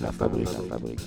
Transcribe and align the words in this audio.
la 0.00 0.12
Fabrik, 0.12 0.46
la 0.46 0.76
Fabrik. 0.76 1.00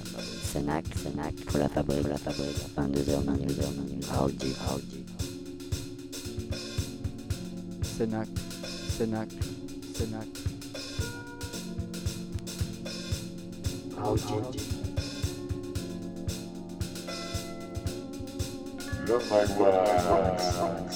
Senac, 0.51 0.85
Senac, 0.95 1.35
pour 1.45 1.59
la 1.59 1.69
Fabrik, 1.69 2.07
la 2.07 2.17
Fabrik. 2.17 2.57
22h, 2.77 3.23
22h, 3.23 3.63
22h. 3.77 4.17
Audi, 4.17 4.55
Audi. 4.69 5.05
Senac, 7.83 8.27
Senac, 8.97 9.29
Senac. 9.93 10.27
Audi. 13.97 14.69
Look 19.07 19.31
like 19.31 19.49
what 19.59 19.73
I 19.73 20.88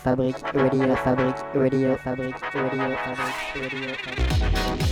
Fabrik 0.00 0.40
radio, 0.54 0.96
Fabrik 0.96 1.36
radio, 1.52 1.96
Fabrik 2.00 2.40
radio, 2.54 2.96
Fabrik 2.96 3.36
radio, 3.54 3.92
Fabrik. 4.00 4.89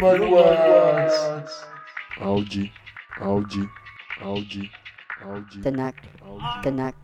buzzwords. 0.00 1.64
Audi, 2.20 2.72
Audi, 3.20 3.68
Audi, 4.22 4.70
Audi. 5.22 5.58
Tanak, 5.62 5.94
Tanak. 6.62 6.94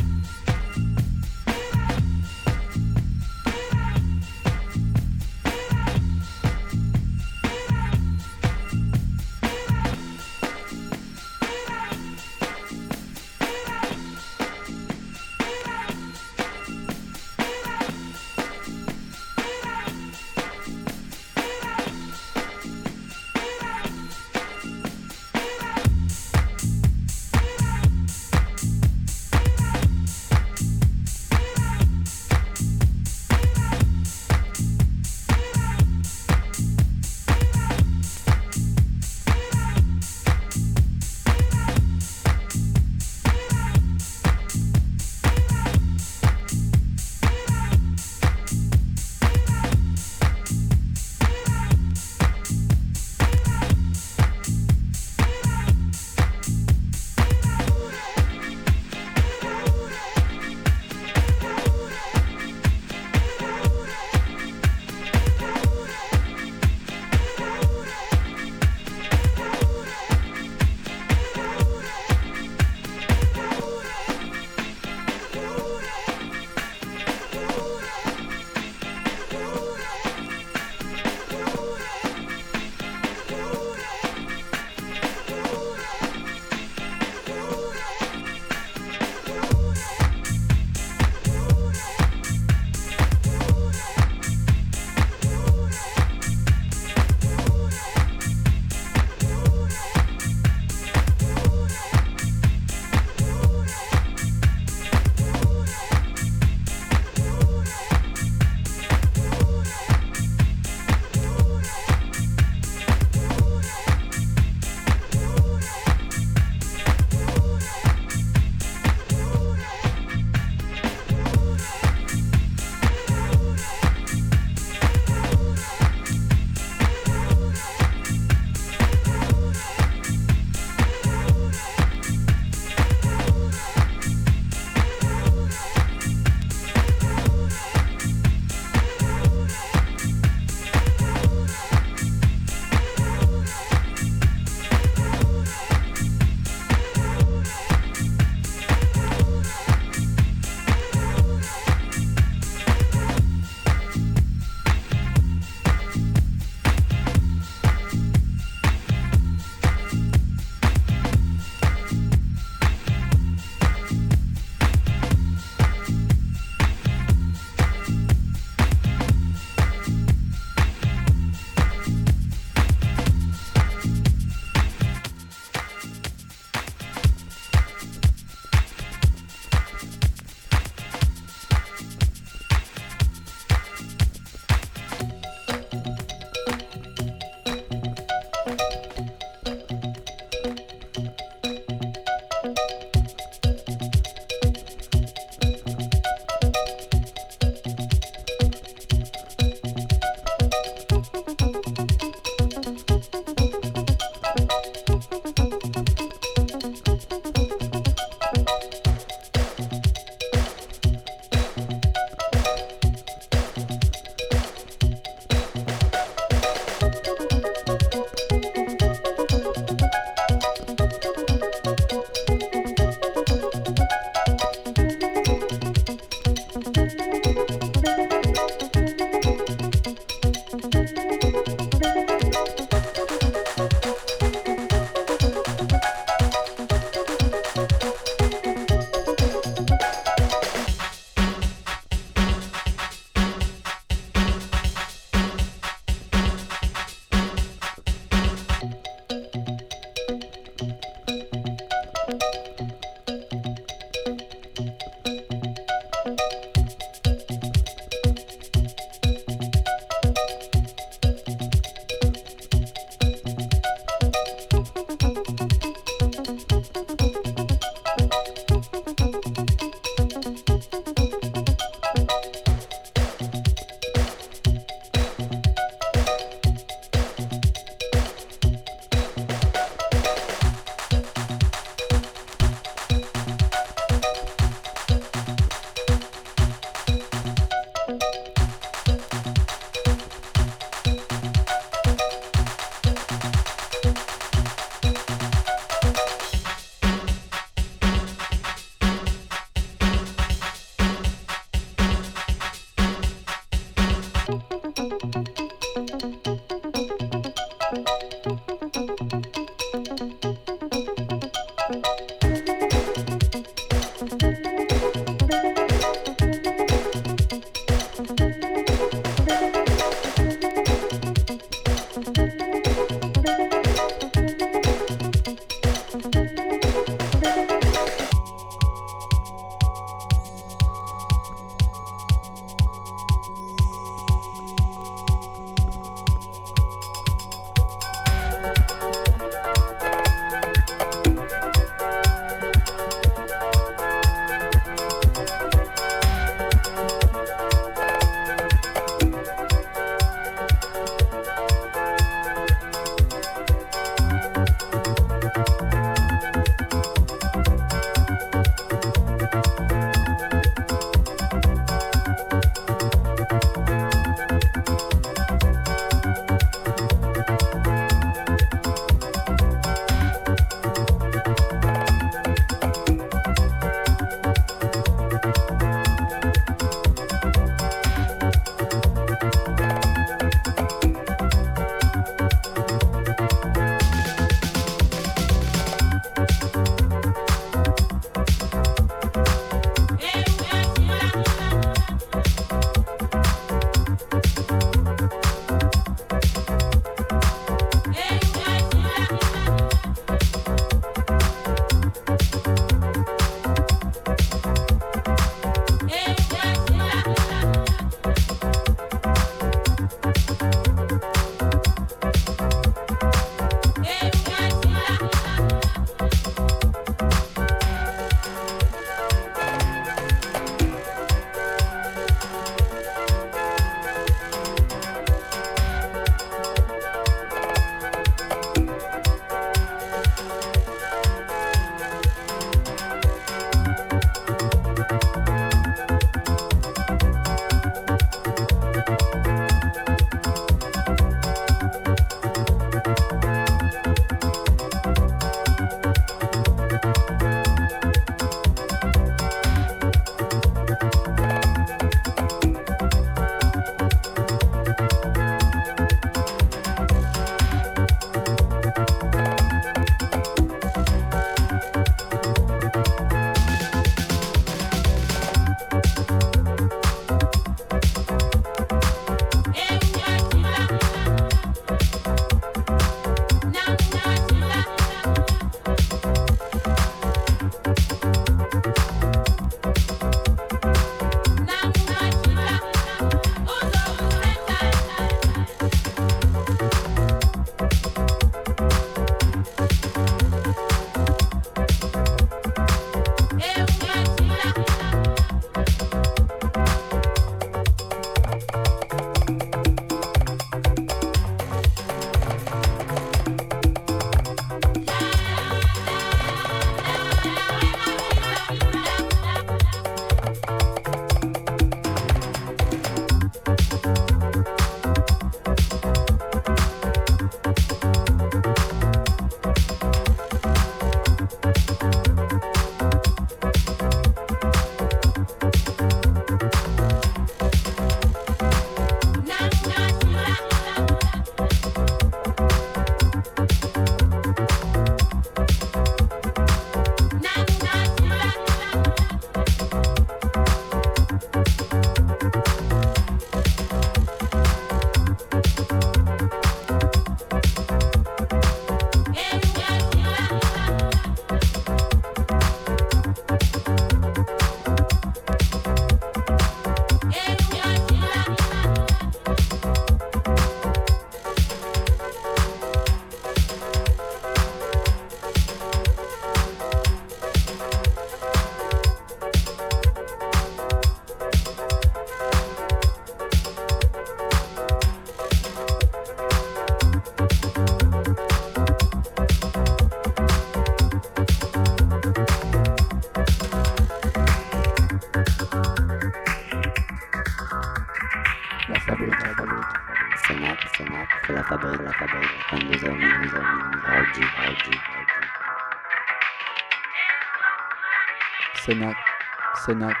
Sénac, 599.71 599.95
Sénac, 599.95 600.00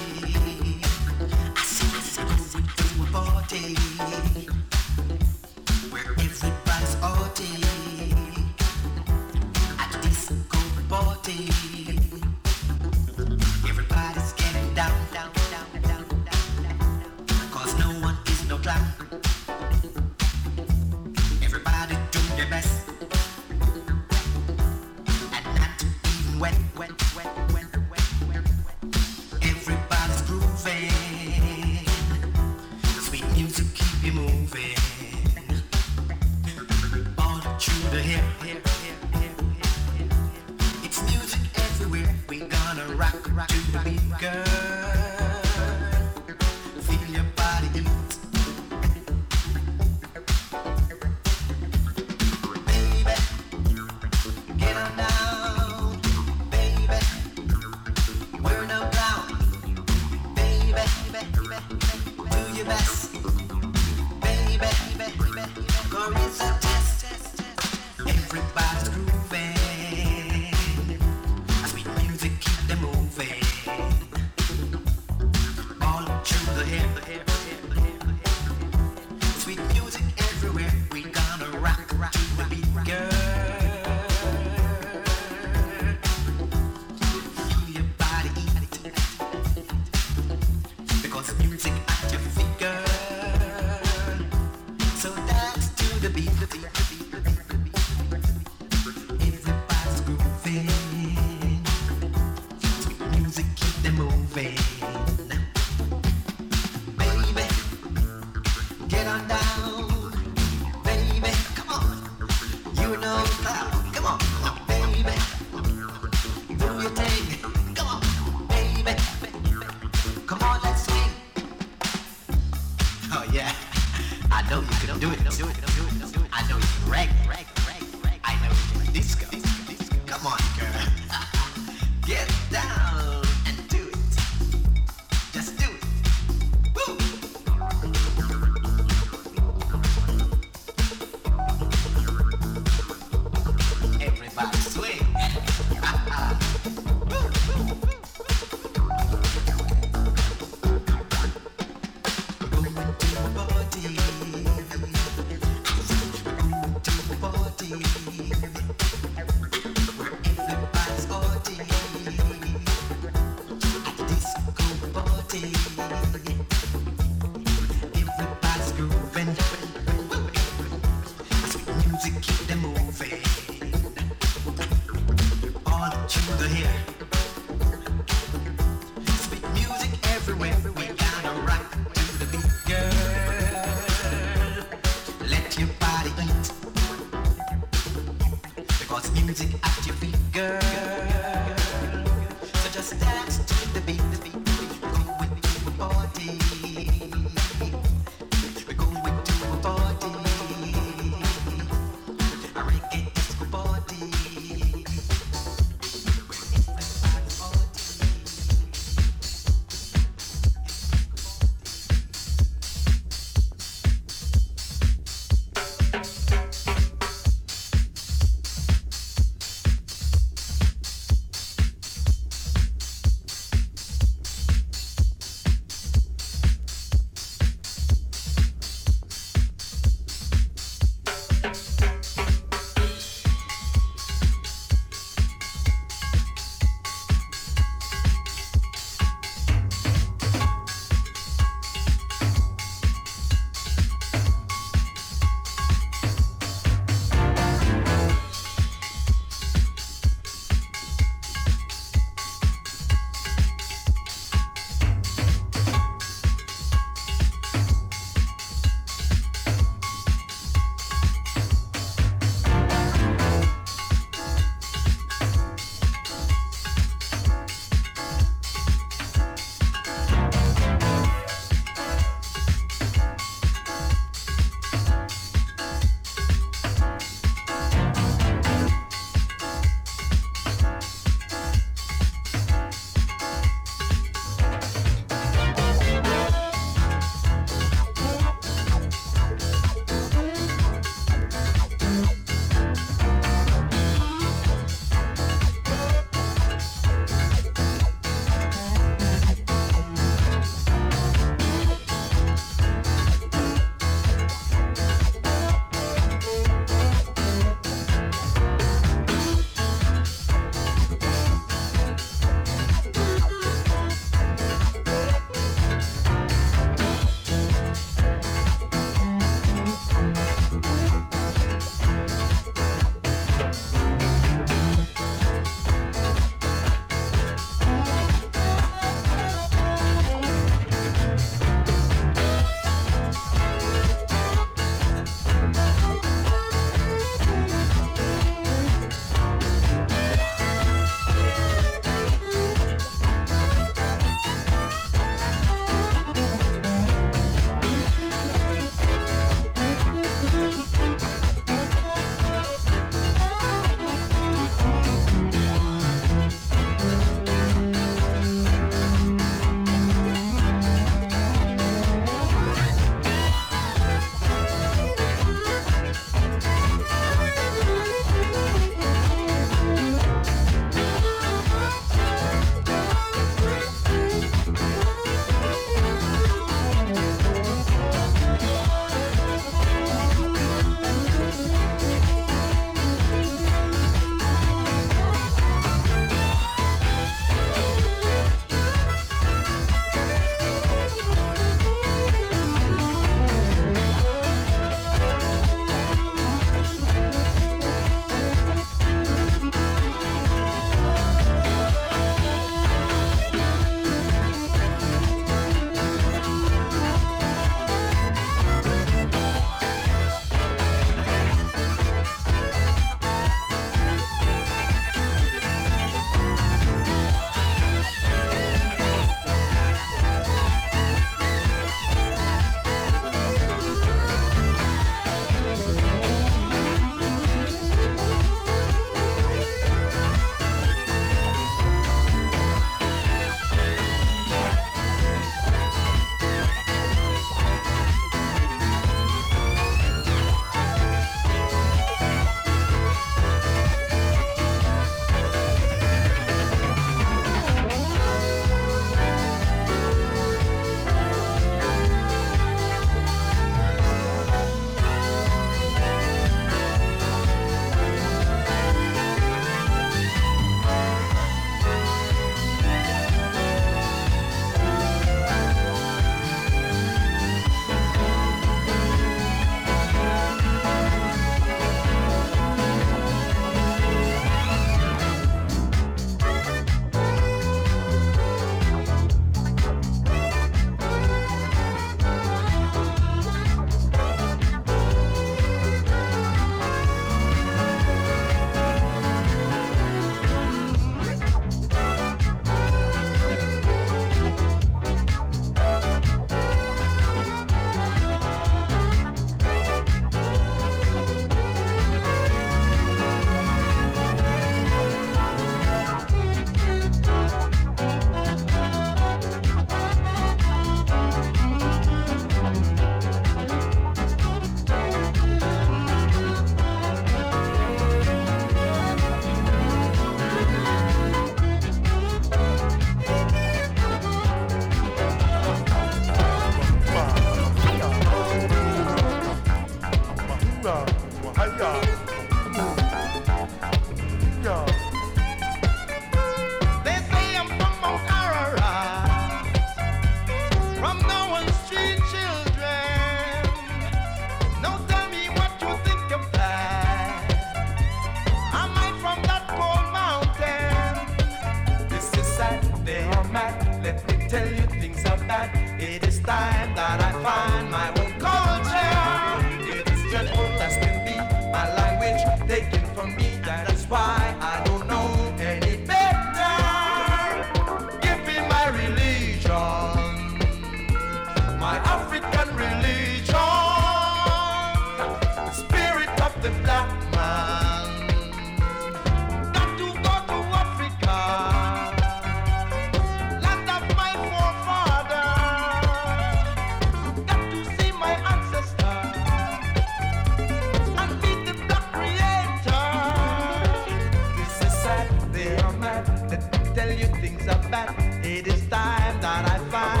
It 598.31 598.47
is 598.47 598.61
time 598.69 599.19
that 599.19 599.43
I 599.45 599.57
find 599.69 600.00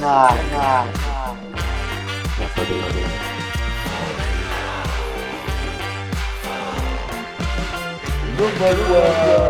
Tonight. 0.00 0.40
La 2.38 2.46
Fabrik. 2.54 2.96
Number 8.38 8.74
one. 8.88 9.49